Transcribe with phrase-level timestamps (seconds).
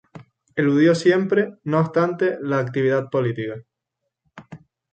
[0.55, 3.61] Eludió siempre, no obstante, la actividad política.